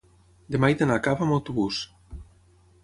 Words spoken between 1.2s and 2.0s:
amb autobús.